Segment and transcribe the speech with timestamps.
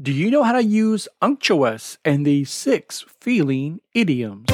[0.00, 4.46] Do you know how to use unctuous and the six feeling idioms?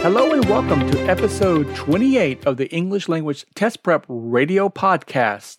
[0.00, 5.58] Hello and welcome to episode 28 of the English Language Test Prep Radio Podcast,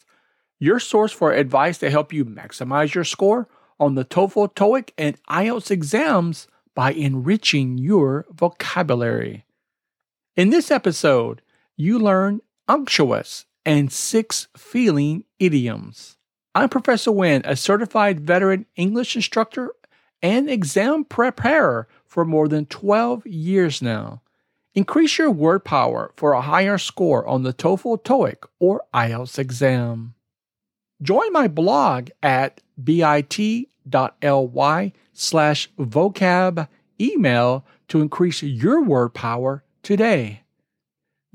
[0.57, 3.47] your source for advice to help you maximize your score
[3.79, 9.45] on the TOEFL, TOEIC, and IELTS exams by enriching your vocabulary.
[10.35, 11.42] In this episode,
[11.75, 16.17] you learn unctuous and six feeling idioms.
[16.55, 19.73] I'm Professor Winn, a certified veteran English instructor
[20.21, 24.21] and exam preparer for more than 12 years now.
[24.75, 30.15] Increase your word power for a higher score on the TOEFL, TOEIC, or IELTS exam.
[31.01, 33.67] Join my blog at bit.ly
[35.11, 36.67] slash vocab
[36.99, 40.42] email to increase your word power today.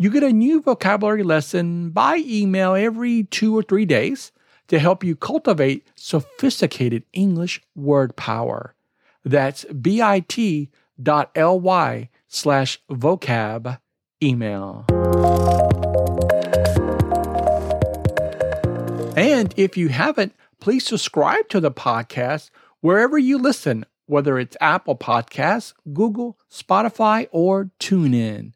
[0.01, 4.30] You get a new vocabulary lesson by email every two or three days
[4.69, 8.77] to help you cultivate sophisticated English word power.
[9.24, 10.71] That's bit.ly
[12.29, 13.80] slash vocab
[14.23, 14.85] email.
[19.16, 22.51] And if you haven't, please subscribe to the podcast
[22.83, 28.52] wherever you listen, whether it's Apple Podcasts, Google, Spotify, or TuneIn.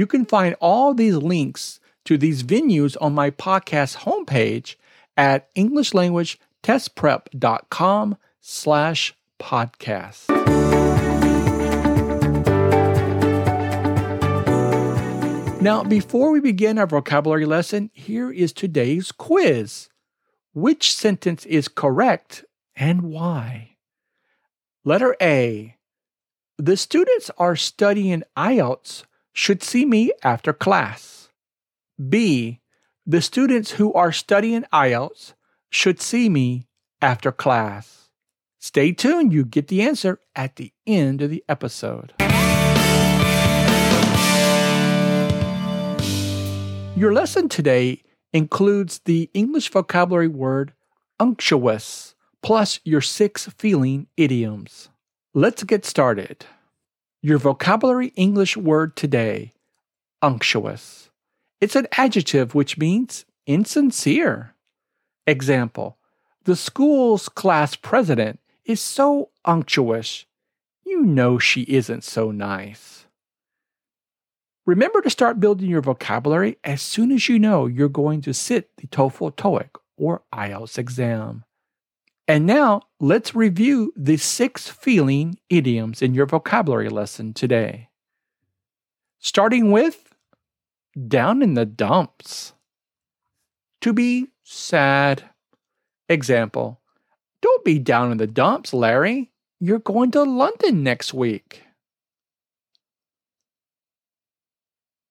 [0.00, 4.76] You can find all these links to these venues on my podcast homepage
[5.14, 10.30] at englishlanguagetestprep.com slash podcast.
[15.60, 19.90] Now, before we begin our vocabulary lesson, here is today's quiz.
[20.54, 23.76] Which sentence is correct and why?
[24.82, 25.76] Letter A.
[26.56, 31.28] The students are studying IELTS should see me after class.
[32.08, 32.60] B.
[33.06, 35.34] The students who are studying IELTS
[35.70, 36.66] should see me
[37.02, 38.08] after class.
[38.58, 42.12] Stay tuned, you get the answer at the end of the episode.
[46.94, 48.02] Your lesson today
[48.32, 50.74] includes the English vocabulary word
[51.18, 54.90] unctuous plus your six feeling idioms.
[55.32, 56.44] Let's get started.
[57.22, 59.52] Your vocabulary English word today
[60.22, 61.10] unctuous.
[61.60, 64.54] It's an adjective which means insincere.
[65.26, 65.98] Example
[66.44, 70.24] The school's class president is so unctuous.
[70.86, 73.04] You know she isn't so nice.
[74.64, 78.74] Remember to start building your vocabulary as soon as you know you're going to sit
[78.78, 81.44] the TOEFL, TOEIC, or IELTS exam.
[82.30, 87.88] And now let's review the six feeling idioms in your vocabulary lesson today.
[89.18, 90.14] Starting with
[91.08, 92.52] down in the dumps.
[93.80, 95.24] To be sad.
[96.08, 96.80] Example
[97.42, 99.32] Don't be down in the dumps, Larry.
[99.58, 101.64] You're going to London next week.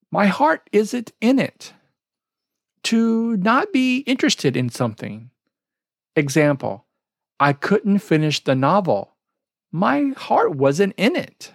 [0.09, 1.73] My heart isn't in it.
[2.83, 5.31] To not be interested in something.
[6.15, 6.85] Example
[7.39, 9.15] I couldn't finish the novel.
[9.71, 11.53] My heart wasn't in it.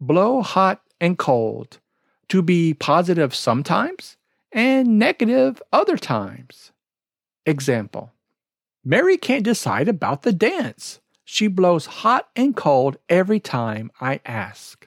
[0.00, 1.80] Blow hot and cold.
[2.28, 4.16] To be positive sometimes
[4.52, 6.72] and negative other times.
[7.46, 8.12] Example
[8.84, 11.00] Mary can't decide about the dance.
[11.24, 14.86] She blows hot and cold every time I ask.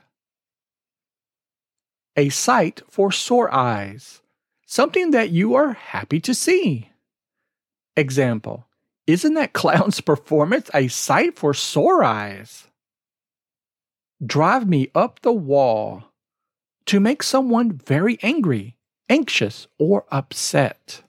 [2.16, 4.22] A sight for sore eyes.
[4.66, 6.90] Something that you are happy to see.
[7.96, 8.66] Example
[9.08, 12.68] isn't that clown's performance a sight for sore eyes?
[14.26, 16.04] Drive me up the wall
[16.86, 18.78] to make someone very angry,
[19.10, 21.04] anxious, or upset.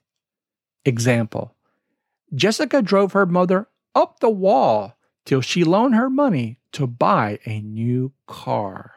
[0.84, 1.54] Example
[2.34, 7.60] Jessica drove her mother up the wall till she loaned her money to buy a
[7.60, 8.92] new car.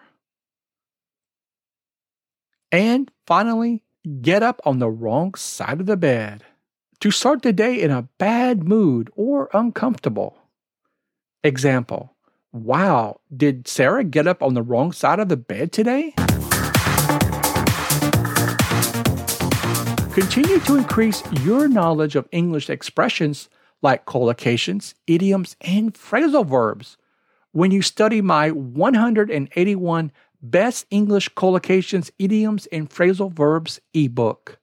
[2.71, 3.83] And finally,
[4.21, 6.43] get up on the wrong side of the bed
[7.05, 10.39] to start the day in a bad mood or uncomfortable.
[11.43, 12.15] Example
[12.51, 16.15] Wow, did Sarah get up on the wrong side of the bed today?
[20.15, 23.49] Continue to increase your knowledge of English expressions
[23.83, 26.97] like collocations, idioms, and phrasal verbs
[27.51, 30.11] when you study my 181
[30.41, 34.57] Best English Collocations, Idioms, and Phrasal Verbs ebook.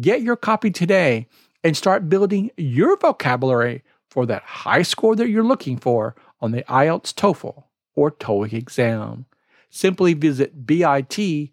[0.00, 1.26] Get your copy today
[1.62, 6.62] and start building your vocabulary for that high score that you're looking for on the
[6.64, 7.64] IELTS TOEFL
[7.94, 9.26] or TOEIC exam.
[9.68, 11.50] Simply visit bit.ly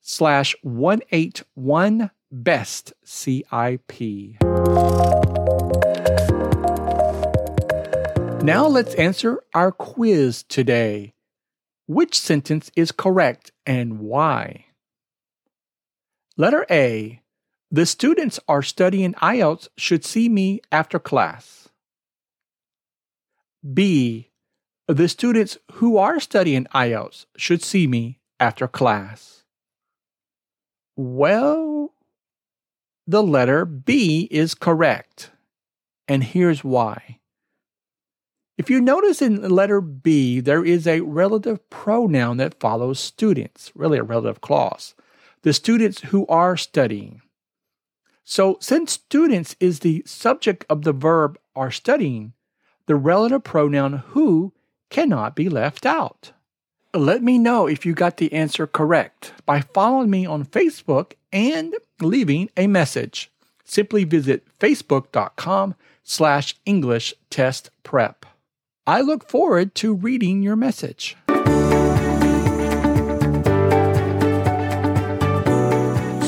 [0.00, 3.92] slash 181 best CIP.
[8.42, 11.14] Now let's answer our quiz today.
[11.86, 14.66] Which sentence is correct and why?
[16.36, 17.20] Letter A.
[17.74, 21.70] The students are studying IELTS should see me after class.
[23.74, 24.30] B.
[24.86, 29.42] The students who are studying IELTS should see me after class.
[30.94, 31.94] Well,
[33.08, 35.32] the letter B is correct.
[36.06, 37.18] And here's why.
[38.56, 43.98] If you notice in letter B, there is a relative pronoun that follows students, really
[43.98, 44.94] a relative clause.
[45.42, 47.20] The students who are studying.
[48.24, 52.32] So, since students is the subject of the verb are studying,
[52.86, 54.52] the relative pronoun who
[54.90, 56.32] cannot be left out.
[56.94, 61.74] Let me know if you got the answer correct by following me on Facebook and
[62.00, 63.30] leaving a message.
[63.64, 68.24] Simply visit facebook.com slash English test prep.
[68.86, 71.16] I look forward to reading your message.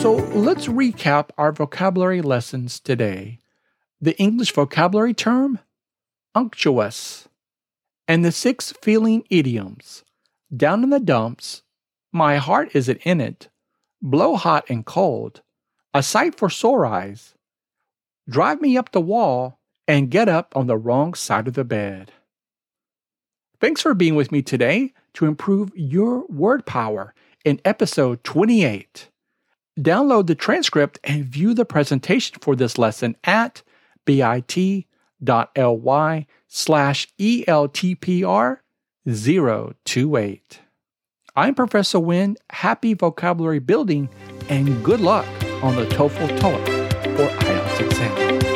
[0.06, 3.40] So let's recap our vocabulary lessons today.
[4.00, 5.58] The English vocabulary term,
[6.32, 7.28] unctuous,
[8.06, 10.04] and the six feeling idioms
[10.56, 11.64] down in the dumps,
[12.12, 13.48] my heart isn't in it,
[14.00, 15.42] blow hot and cold,
[15.92, 17.34] a sight for sore eyes,
[18.28, 19.58] drive me up the wall,
[19.88, 22.12] and get up on the wrong side of the bed.
[23.60, 27.12] Thanks for being with me today to improve your word power
[27.44, 29.10] in episode 28.
[29.78, 33.62] Download the transcript and view the presentation for this lesson at
[34.04, 34.86] bit.ly
[36.48, 38.58] slash ELTPR
[39.06, 40.60] 028.
[41.38, 42.36] I'm Professor Winn.
[42.50, 44.08] Happy vocabulary building
[44.48, 45.26] and good luck
[45.62, 48.55] on the TOEFL TOEIC or IELTS exam.